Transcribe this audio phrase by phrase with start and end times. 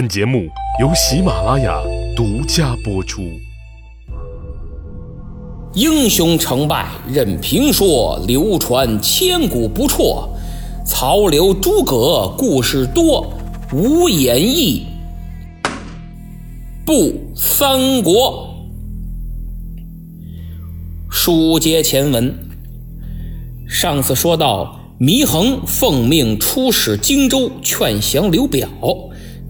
[0.00, 0.48] 本节目
[0.80, 1.78] 由喜马拉雅
[2.16, 3.20] 独家播出。
[5.74, 10.26] 英雄成败任评说，流传千古不辍。
[10.86, 13.30] 曹刘诸葛故事多，
[13.74, 14.86] 无演义
[16.86, 18.48] 不三国。
[21.10, 22.34] 书接前文，
[23.68, 28.66] 上次说到，祢衡奉命出使荆州，劝降刘表。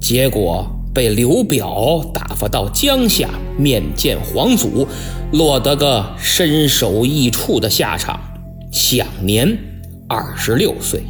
[0.01, 3.29] 结果被刘表打发到江夏
[3.59, 4.89] 面见皇祖，
[5.33, 8.19] 落得个身首异处的下场，
[8.73, 9.57] 享年
[10.09, 11.03] 二十六岁。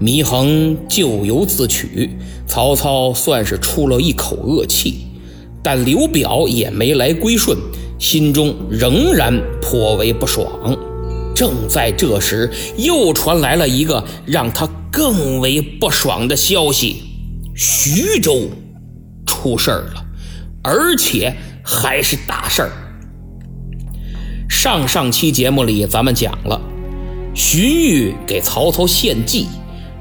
[0.00, 2.10] 祢衡咎由自取，
[2.46, 5.06] 曹操算是出了一口恶气，
[5.62, 7.58] 但刘表也没来归顺，
[7.98, 10.46] 心中仍然颇为不爽。
[11.34, 17.07] 正在这时，又传来了一个让他更为不爽的消息。
[17.60, 18.48] 徐州
[19.26, 20.06] 出事儿了，
[20.62, 22.70] 而且还是大事儿。
[24.48, 26.60] 上上期节目里咱们讲了，
[27.34, 29.48] 荀彧给曹操献计，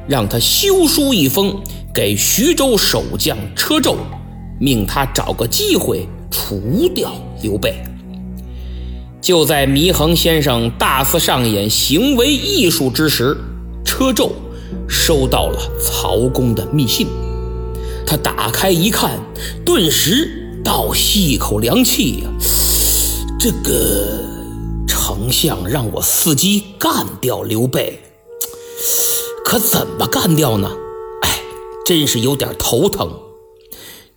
[0.07, 1.59] 让他修书一封
[1.91, 3.95] 给徐州守将车胄，
[4.59, 7.73] 命他找个机会除掉刘备。
[9.19, 13.35] 就在祢衡先生大肆上演行为艺术之时，
[13.83, 14.29] 车胄
[14.87, 17.07] 收到了曹公的密信。
[18.07, 19.19] 他打开一看，
[19.65, 22.29] 顿时倒吸一口凉气呀！
[23.37, 24.23] 这个
[24.87, 27.99] 丞相让我伺机干掉刘备，
[29.43, 30.71] 可怎么干掉呢？
[31.23, 31.37] 哎，
[31.85, 33.11] 真是有点头疼。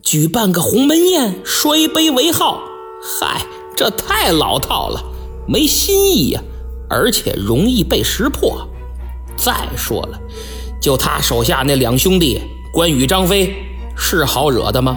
[0.04, 2.62] 举办个鸿门宴，摔杯为号，
[3.02, 3.44] 嗨，
[3.76, 5.02] 这太老套了，
[5.48, 6.40] 没新意呀，
[6.88, 8.68] 而且容易被识破。
[9.36, 10.20] 再说了，
[10.80, 12.40] 就他手下那两兄弟
[12.72, 13.52] 关羽、张飞。
[14.02, 14.96] 是好惹的吗？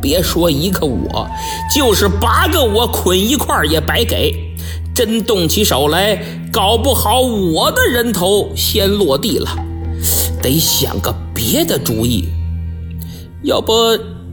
[0.00, 1.28] 别说一个我，
[1.74, 4.54] 就是八个我捆一块也白给。
[4.94, 6.18] 真动起手来，
[6.52, 9.50] 搞不好我的人头先落地了。
[10.40, 12.28] 得想个别的主意，
[13.42, 13.74] 要不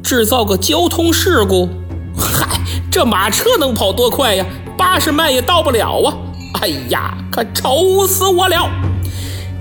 [0.04, 1.68] 制造个交通事故？
[2.16, 2.62] 嗨，
[2.92, 4.46] 这马车能跑多快呀？
[4.78, 6.14] 八十迈也到不了啊！
[6.62, 8.70] 哎呀，可愁死我了！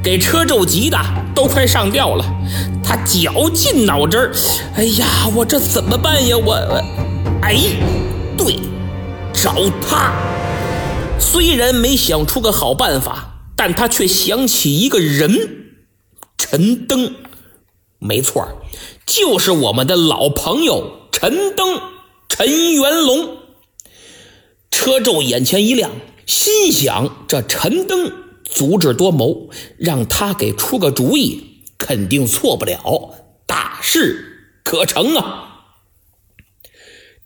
[0.03, 0.99] 给车轴急的
[1.35, 2.25] 都快上吊了。
[2.83, 4.33] 他绞尽脑汁儿，
[4.75, 6.37] 哎呀，我这怎么办呀？
[6.37, 6.55] 我，
[7.43, 7.57] 哎，
[8.37, 8.59] 对，
[9.33, 9.55] 找
[9.87, 10.13] 他。
[11.19, 15.75] 虽然没想出个好办法，但他却想起一个人，
[16.37, 17.15] 陈登。
[17.99, 18.47] 没错
[19.07, 21.81] 就是我们的老朋友陈登，
[22.29, 23.37] 陈元龙。
[24.71, 25.93] 车胄眼前一亮，
[26.27, 28.11] 心想：这陈登
[28.45, 31.52] 足智多谋，让他给出个主意。
[31.83, 33.11] 肯定错不了，
[33.45, 35.49] 大事可成啊！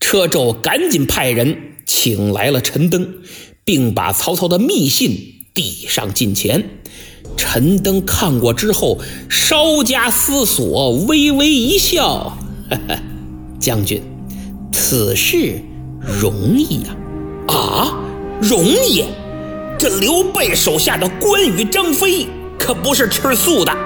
[0.00, 3.16] 车胄赶紧派人请来了陈登，
[3.66, 6.70] 并把曹操的密信递上近前。
[7.36, 12.38] 陈登看过之后，稍加思索，微微一笑
[12.70, 12.98] ：“哈哈，
[13.60, 14.02] 将军，
[14.72, 15.60] 此事
[16.00, 16.96] 容易呀！
[17.48, 18.00] 啊，
[18.40, 19.04] 容易？
[19.78, 22.26] 这刘备手下的关羽、张飞
[22.58, 23.76] 可不是吃素的。”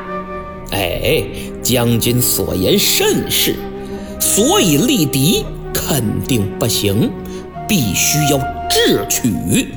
[0.72, 1.24] 哎，
[1.62, 3.56] 将军所言甚是，
[4.18, 5.44] 所以力敌
[5.74, 7.10] 肯定不行，
[7.68, 8.38] 必须要
[8.68, 9.68] 智取。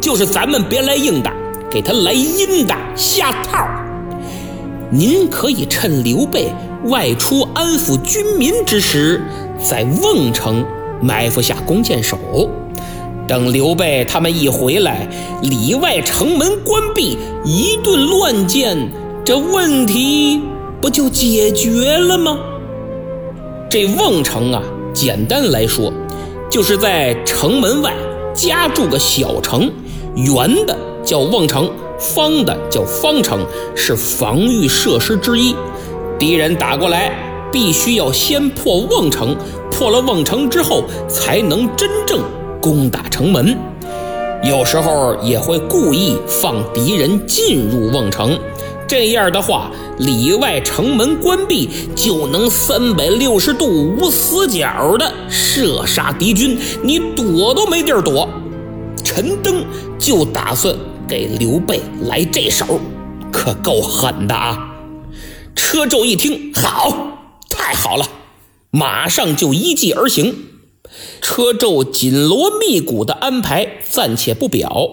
[0.00, 1.30] 就是咱们别来硬的，
[1.70, 3.66] 给他来阴的下套。
[4.90, 6.48] 您可以趁刘备
[6.84, 9.22] 外出安抚军民之时，
[9.62, 10.64] 在瓮城
[11.00, 12.18] 埋伏下弓箭手，
[13.26, 15.08] 等刘备他们一回来，
[15.42, 18.76] 里外城门关闭，一顿乱箭。
[19.24, 20.40] 这问题
[20.80, 22.36] 不就解决了吗？
[23.70, 24.60] 这瓮城啊，
[24.92, 25.92] 简单来说，
[26.50, 27.94] 就是在城门外
[28.34, 29.70] 加筑个小城，
[30.16, 33.46] 圆的叫瓮城，方的叫方城，
[33.76, 35.54] 是防御设施之一。
[36.18, 37.12] 敌人打过来，
[37.52, 39.36] 必须要先破瓮城，
[39.70, 42.18] 破了瓮城之后，才能真正
[42.60, 43.56] 攻打城门。
[44.42, 48.36] 有时候也会故意放敌人进入瓮城。
[48.92, 51.66] 这样的话，里外城门关闭，
[51.96, 58.28] 就能三百六十度无死角的射杀敌军，你躲都没地儿躲。
[59.02, 59.64] 陈登
[59.98, 60.76] 就打算
[61.08, 62.78] 给刘备来这手，
[63.32, 64.74] 可够狠的啊！
[65.56, 68.06] 车胄一听，好，太好了，
[68.70, 70.36] 马上就依计而行。
[71.22, 74.90] 车胄紧锣密鼓的安排暂且不表，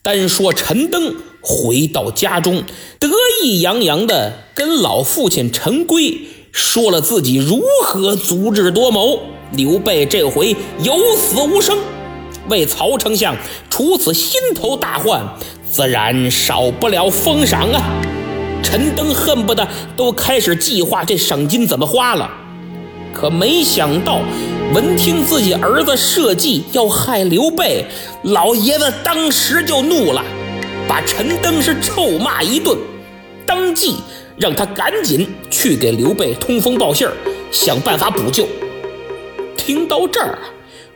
[0.00, 1.16] 单说陈登。
[1.42, 2.62] 回到家中，
[2.98, 3.08] 得
[3.42, 6.20] 意洋洋地跟老父亲陈规
[6.52, 9.20] 说了自己如何足智多谋。
[9.50, 11.76] 刘备这回有死无生，
[12.48, 13.36] 为曹丞相
[13.68, 15.22] 除此心头大患，
[15.70, 17.82] 自然少不了封赏啊！
[18.62, 22.30] 陈登恨不得都开始计划这赏金怎么花了，
[23.12, 24.20] 可没想到
[24.72, 27.84] 闻听自己儿子设计要害刘备，
[28.22, 30.24] 老爷子当时就怒了，
[30.92, 32.76] 把陈登是臭骂一顿，
[33.46, 33.96] 当即
[34.36, 37.14] 让他赶紧去给刘备通风报信儿，
[37.50, 38.46] 想办法补救。
[39.56, 40.38] 听到这儿，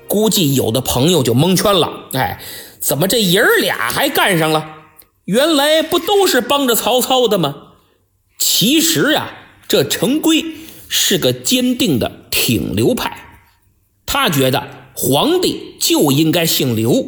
[0.06, 2.10] 估计有的朋友就蒙圈了。
[2.12, 2.38] 哎，
[2.78, 4.66] 怎么这爷儿俩还干上了？
[5.24, 7.54] 原来不都是帮着曹操的吗？
[8.38, 9.30] 其实啊，
[9.66, 10.44] 这陈规
[10.90, 13.40] 是个坚定的挺刘派，
[14.04, 17.02] 他觉得皇帝就应该姓刘。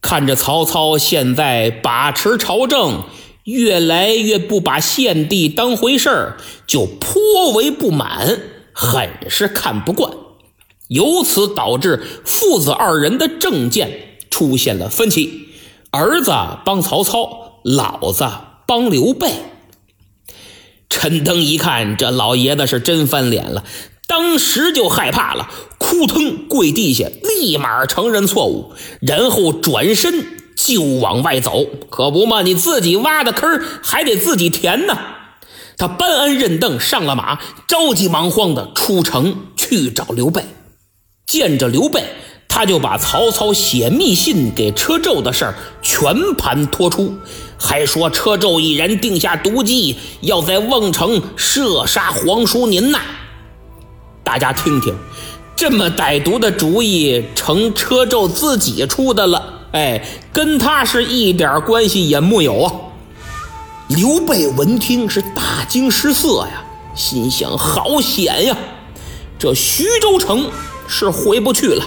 [0.00, 3.04] 看着曹操现在把持朝政，
[3.44, 8.40] 越来越不把献帝当回事儿，就颇为不满，
[8.72, 10.12] 很是看不惯。
[10.88, 15.48] 由此导致父子二人的政见出现了分歧，
[15.90, 16.32] 儿子
[16.64, 18.24] 帮曹操，老子
[18.66, 19.32] 帮刘备。
[20.88, 23.64] 陈登一看这老爷子是真翻脸了，
[24.06, 30.24] 当时就害怕了，扑腾跪地下，立马承认错误，然后转身
[30.56, 31.64] 就往外走。
[31.90, 34.98] 可不嘛，你自己挖的坑还得自己填呢。
[35.78, 40.44] 他搬鞍认凳，上了马，着急忙慌的出城去找刘备。
[41.26, 42.02] 见着刘备，
[42.48, 47.14] 他就把曹操写密信给车胄的事儿全盘托出，
[47.58, 53.00] 还说车胄一人定下毒计，要在瓮城射杀皇叔您呐！
[54.24, 54.96] 大家听听，
[55.56, 59.42] 这么歹毒的主意成车胄自己出的了，
[59.72, 62.72] 哎，跟他是一点关系也木有啊！
[63.88, 66.62] 刘备闻听是大惊失色呀，
[66.94, 68.56] 心想：好险呀，
[69.38, 70.48] 这徐州城。
[70.88, 71.84] 是回不去了。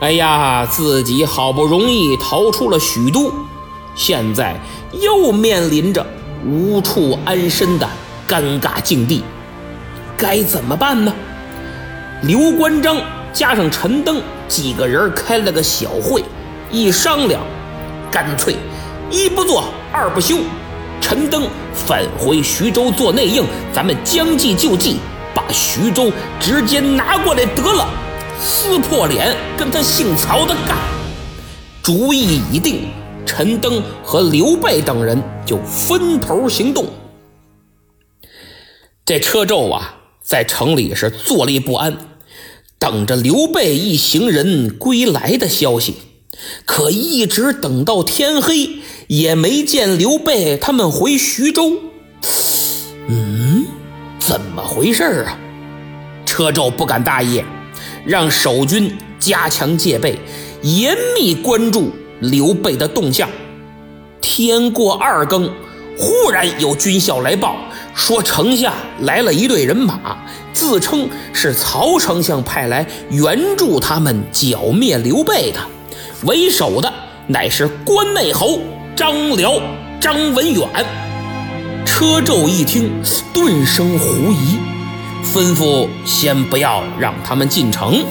[0.00, 3.30] 哎呀，自己好不容易逃出了许都，
[3.94, 4.58] 现在
[4.98, 6.06] 又面临着
[6.42, 7.86] 无处安身的
[8.26, 9.22] 尴尬境地，
[10.16, 11.12] 该怎么办呢？
[12.22, 12.98] 刘关张
[13.32, 16.22] 加上陈登几个人开了个小会，
[16.70, 17.42] 一商量，
[18.12, 18.54] 干脆
[19.10, 20.36] 一不做二不休，
[21.00, 24.98] 陈登返回徐州做内应，咱们将计就计。
[25.34, 27.88] 把徐州直接拿过来得了，
[28.38, 30.76] 撕破脸跟他姓曹的干。
[31.82, 32.90] 主意已定，
[33.26, 36.86] 陈登和刘备等人就分头行动。
[39.04, 41.96] 这车胄啊，在城里是坐立不安，
[42.82, 45.94] 等着刘备一行人归来的消息。
[46.64, 48.68] 可一直等到天黑，
[49.06, 51.78] 也没见刘备他们回徐州。
[53.06, 53.64] 嗯。
[54.18, 55.38] 怎么回事啊？
[56.26, 57.44] 车胄不敢大意，
[58.04, 60.18] 让守军加强戒备，
[60.62, 63.28] 严密关注刘备的动向。
[64.20, 65.48] 天过二更，
[65.96, 67.56] 忽然有军校来报，
[67.94, 75.58] 说城下来了一队人马，自称是曹丞相派来援助他们剿灭刘备的，
[76.24, 76.92] 为首的
[77.26, 78.60] 乃是关内侯
[78.94, 79.60] 张辽、
[80.00, 80.68] 张文远。
[81.84, 82.90] 车胄一听，
[83.34, 84.58] 顿生狐疑，
[85.24, 88.04] 吩咐先不要让他们进城，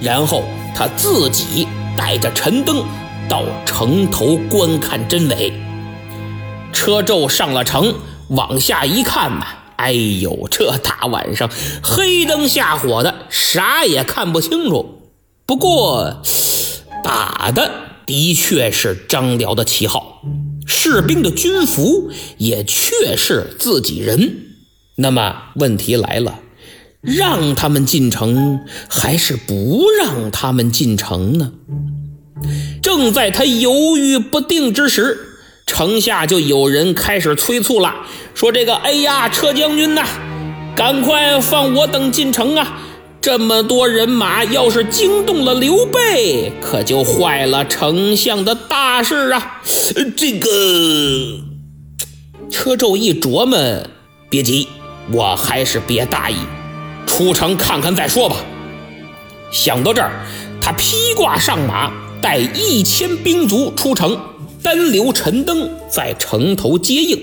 [0.00, 0.44] 然后
[0.74, 2.84] 他自己带着陈登
[3.28, 5.52] 到城头观看真伪。
[6.72, 7.94] 车胄上了城，
[8.28, 11.50] 往下一看呐，哎呦，这大晚上
[11.82, 15.10] 黑灯瞎火的，啥也看不清楚。
[15.44, 16.22] 不过，
[17.02, 17.70] 打的
[18.06, 20.22] 的确是张辽的旗号。
[20.64, 24.46] 士兵的军服也确是自己人，
[24.96, 26.38] 那么问题来了，
[27.00, 31.52] 让他们进城还是不让他们进城呢？
[32.80, 35.31] 正在他犹豫不定之时，
[35.72, 37.94] 城下就有人开始催促了，
[38.34, 40.04] 说：“这个，哎呀，车将军呐，
[40.76, 42.78] 赶快放我等进城啊！”
[43.22, 49.62] 这么多人马，要是惊动了刘备，可就坏了丞相的大事啊！
[50.14, 50.48] 这个
[52.50, 53.58] 车胄一琢磨，
[54.28, 54.68] 别急，
[55.10, 56.36] 我还是别大意，
[57.06, 58.36] 出城看看再说吧。
[59.50, 60.12] 想到这儿，
[60.60, 64.20] 他披挂上马，带一千兵卒出城，
[64.62, 67.18] 单留陈登在城头接应。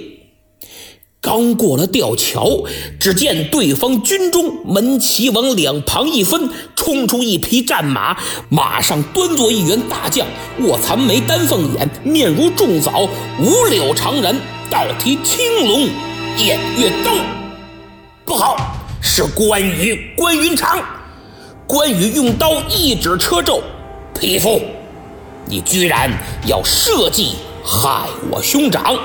[1.22, 2.64] 刚过了吊桥，
[2.98, 8.18] 只见对方军中门旗往两旁一分，冲出一匹战马，
[8.48, 10.26] 马上端坐一员大将，
[10.62, 14.34] 卧蚕眉，丹凤眼，面如重枣，五柳长髯，
[14.70, 15.82] 倒提青龙
[16.38, 17.12] 偃月刀。
[18.24, 18.56] 不好，
[19.02, 20.82] 是关羽关云长。
[21.68, 23.62] 关羽用刀一指车胄，
[24.18, 24.62] 匹夫，
[25.50, 26.12] 你居然
[26.46, 27.34] 要设计
[27.66, 28.96] 害我兄长，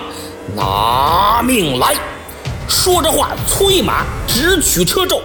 [0.55, 1.97] 拿命来！
[2.69, 5.23] 说着话，催马直取车胄。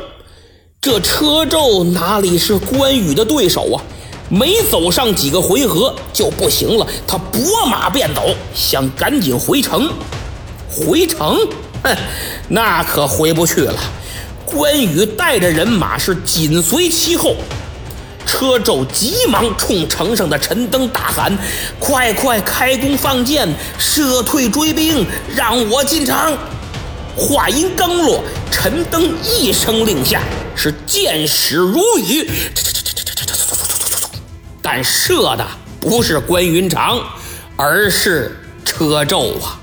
[0.79, 3.83] 这车胄哪里是关羽的对手啊？
[4.29, 9.91] 没走上几个回合就不行了，他拨马便走，想赶紧回城。
[10.71, 11.37] 回城？
[11.83, 11.93] 哼，
[12.47, 13.77] 那可回不去了。
[14.45, 17.35] 关羽带着人马是紧随其后，
[18.29, 21.35] 车胄急忙冲城上的陈登大喊
[21.79, 25.03] ：“快快开弓放箭，射退追兵，
[25.35, 26.37] 让我进城！”
[27.17, 30.21] 话音刚落，陈登一声令下，
[30.55, 32.29] 是箭矢如雨。
[34.61, 35.43] 但射的
[35.79, 37.01] 不是关云长，
[37.57, 39.59] 而是车胄啊！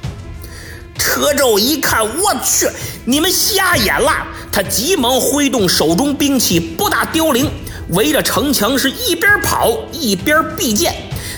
[0.98, 2.68] 车胄一看，我去，
[3.04, 4.10] 你们瞎眼了！
[4.50, 7.48] 他急忙挥动手中兵器，不大凋零，
[7.88, 10.94] 围着城墙是一边跑一边避箭，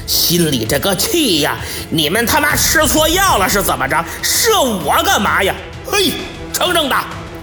[0.06, 1.56] 心里这个气呀！
[1.90, 4.02] 你们他妈吃错药了是怎么着？
[4.22, 5.54] 射我干嘛呀？
[5.84, 6.10] 嘿，
[6.52, 6.96] 程正的，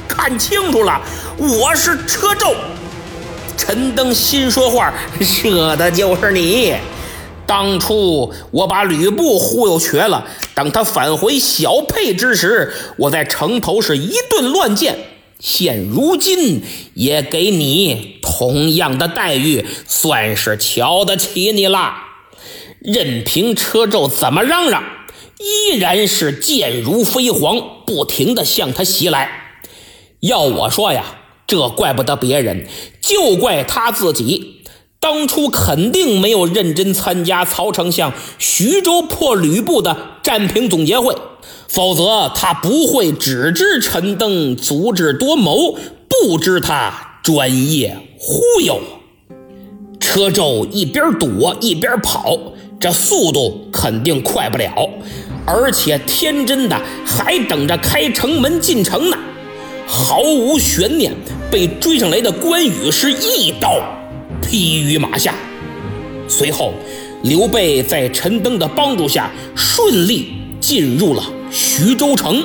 [0.08, 1.00] 看清楚了，
[1.38, 2.56] 我是车胄。
[3.56, 6.74] 陈登心说话，射的就是你。
[7.48, 14.98] 当初我把吕布忽悠瘸了，等他返回小沛之时，我在城头是一顿乱箭。
[15.40, 16.64] 现如今
[16.96, 21.94] 也给你同样的待遇，算是瞧得起你了。
[22.80, 24.84] 任凭车胄怎么嚷嚷，
[25.40, 29.30] 依然是箭如飞蝗，不停地向他袭来。
[30.20, 31.04] 要我说呀。
[31.48, 32.68] 这怪不得别人，
[33.02, 34.64] 就怪他自己。
[35.00, 41.16] 当初肯定没有认真参加曹丞相徐州破吕布的战平总结会，
[41.70, 45.78] 否则他不会只知陈登足智多谋，
[46.10, 48.82] 不知他专业忽悠。
[50.00, 52.38] 车胄一边躲一边跑，
[52.80, 54.90] 这速度肯定快不了，
[55.46, 59.18] 而且天真的还等着开城门进城呢。
[59.88, 61.14] 毫无悬念，
[61.52, 63.80] 被追上来的关羽是一刀
[64.42, 65.36] 劈于马下。
[66.28, 66.74] 随后，
[67.24, 72.44] 刘备在陈登的帮助下，顺利进入了徐州城。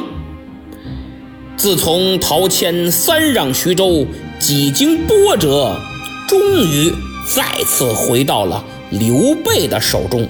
[1.56, 4.06] 自从陶谦三让徐州，
[4.40, 5.78] 几经波折，
[6.26, 6.90] 终于
[7.28, 10.26] 再次回到了刘备的手中。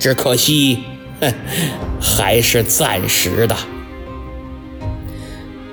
[0.00, 0.78] 只可惜，
[1.20, 1.32] 哼，
[2.00, 3.54] 还是暂时的。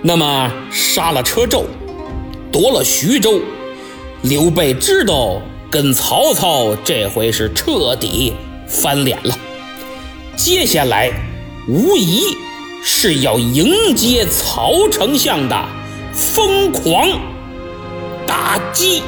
[0.01, 1.63] 那么杀了车胄，
[2.51, 3.39] 夺了徐州，
[4.21, 5.41] 刘备知道
[5.71, 8.33] 跟曹操这回是彻底
[8.67, 9.37] 翻脸了。
[10.35, 11.09] 接下来
[11.69, 12.35] 无疑
[12.83, 15.65] 是要迎接曹丞相的
[16.13, 17.07] 疯狂
[18.33, 19.03] 打击。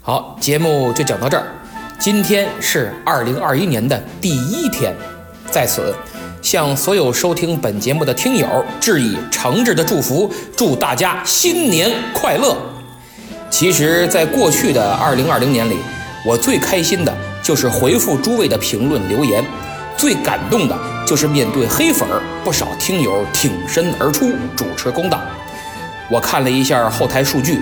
[0.00, 1.44] 好，节目就讲到这儿。
[1.98, 4.94] 今天是二零二一年的第一天，
[5.50, 5.92] 在此
[6.40, 12.56] 向所有收听本节目的听友致以诚挚的祝福，祝大家新年快乐。
[13.50, 15.76] 其实，在过去的二零二零年里，
[16.24, 19.44] 我最开心的就是回复诸位的评论留言，
[19.96, 25.20] 最感动的就是面对黑粉儿，不少听友挺身而出主持公道。
[26.10, 27.60] 我看了一下后台数据。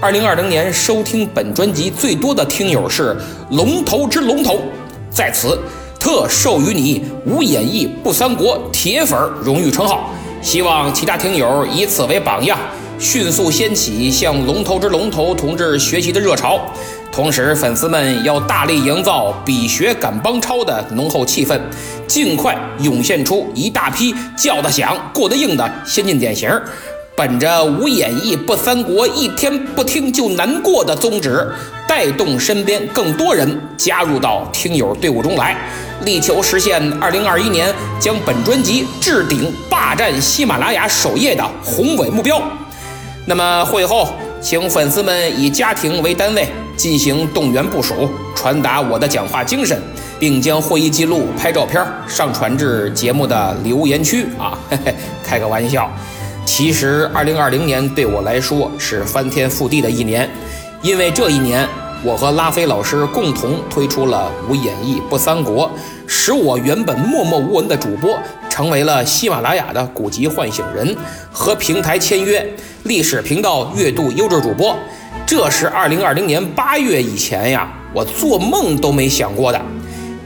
[0.00, 3.16] 二零二零年收听本专辑最多的听友是
[3.50, 4.60] 龙头之龙头，
[5.10, 5.58] 在此
[5.98, 10.10] 特授予你无演义不三国铁粉荣誉称号。
[10.42, 12.56] 希望其他听友以此为榜样，
[12.98, 16.60] 迅速掀起向龙头之龙头同志学习的热潮。
[17.12, 21.58] 同时，粉丝们要大力营造比学赶帮超的浓厚气氛，
[22.06, 26.50] 尽快涌现出一大批叫得响、过得硬的先进典型。
[27.16, 31.50] 本着无演义不三国，一天不听就难过的宗旨，
[31.88, 35.56] 带动身边更多人加入到听友队伍中来，
[36.04, 42.38] 力求实现二零二一年将本专辑置顶霸占喜马拉雅首页的宏伟目标。
[43.28, 49.82] 那么会后，请粉丝们以家庭为单位进行动员部署，传达我的讲话精神，
[50.16, 55.90] 并将会议记录拍照片上传至节目的留言区啊， 嘿嘿，开个玩笑。
[56.44, 60.30] 其实，二零二零年对我来说是翻天覆地的一年，
[60.80, 61.68] 因为这一年，
[62.04, 65.66] 我和拉菲老师共同推出了《无演义不三国》，
[66.06, 68.16] 使我原本默默无闻的主播
[68.56, 70.96] 成为了喜马拉雅的古籍唤醒人，
[71.30, 72.42] 和平台签约，
[72.84, 74.74] 历史频道月度优质主播，
[75.26, 79.60] 这是二零二零年八月以前呀，我做梦都没想过的。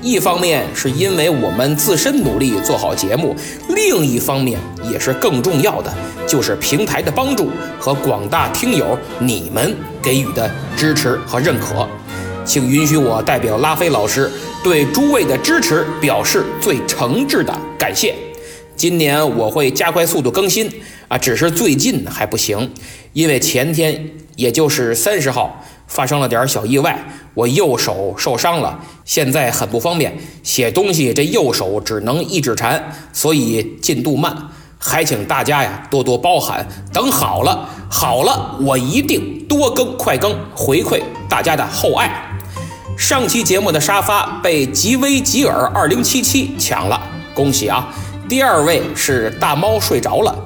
[0.01, 3.35] 一方面是因为我们自身努力做好节目，
[3.71, 4.61] 另一方面
[4.93, 5.93] 也是更重要的，
[6.25, 11.85] 就是平台的帮助和广大听友你们给予的支持和认可。
[12.51, 14.29] 请允许我代表拉菲老师
[14.61, 18.13] 对诸位的支持表示最诚挚的感谢。
[18.75, 20.69] 今年我会加快速度更新
[21.07, 22.69] 啊，只是最近还不行，
[23.13, 24.05] 因为前天
[24.35, 26.99] 也就是三十号发生了点小意外，
[27.35, 34.37] 我右手受伤了，现在很不方便写东西，这右手只能一指禅，所以进度慢，
[34.77, 36.67] 还请大家呀多多包涵。
[36.93, 42.27] 等好了，好了，我一定多更快更，回馈大家的厚爱。
[43.01, 47.01] 上期节目的沙发被吉威吉尔二零七七抢了，
[47.33, 47.89] 恭喜啊！
[48.29, 50.37] 第二位是大猫睡着了，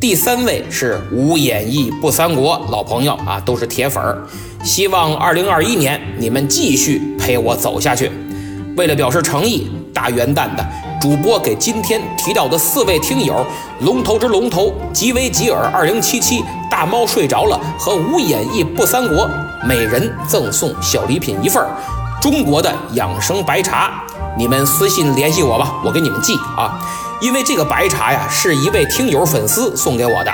[0.00, 4.20] 第三位是无演义不三国老朋友啊，都是铁粉儿。
[4.64, 8.10] 希望二零二一年你们继续陪我走下去。
[8.76, 10.66] 为了表示诚意，大元旦的
[11.00, 13.46] 主播给今天提到的四位听友
[13.82, 16.42] 龙头之龙头吉威吉尔二零七七
[16.82, 19.30] 大猫睡着了和无演义不三国
[19.64, 21.68] 每人赠送小礼品一份儿，
[22.20, 24.02] 中国的养生白茶。
[24.36, 26.76] 你们私信联系我吧，我给你们寄啊。
[27.20, 30.32] 因为这个白茶呀，是一位听友粉丝送给我的，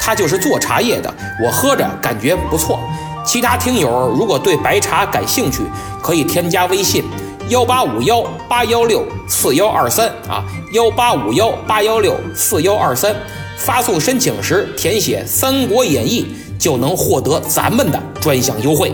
[0.00, 2.80] 他就是做茶叶的，我喝着感觉不错。
[3.24, 5.62] 其他听友如果对白茶感兴趣，
[6.02, 7.04] 可以添加微信
[7.48, 13.14] 幺八五幺八幺六四幺二三啊，幺八五幺八幺六四幺二三，
[13.58, 16.26] 发送申请时填写《三国演义》，
[16.62, 18.92] 就能获得咱们的专享优惠。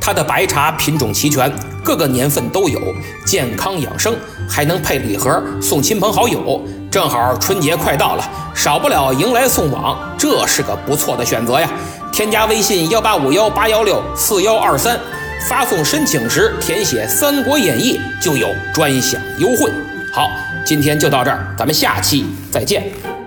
[0.00, 1.52] 它的白茶品种齐全，
[1.82, 2.80] 各个年份都有，
[3.26, 4.14] 健康养生，
[4.48, 6.62] 还能配礼盒送亲朋好友。
[6.90, 8.24] 正好春节快到了，
[8.54, 11.68] 少不了迎来送往，这是个不错的选择呀！
[12.12, 14.98] 添加微信幺八五幺八幺六四幺二三，
[15.46, 19.70] 发送申请时填写《三国演义》就有专享优惠。
[20.12, 23.17] 好，今天就到这儿，咱们下期再见。